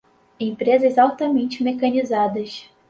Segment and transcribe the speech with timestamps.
[0.39, 2.67] empresas altamente mecanizadas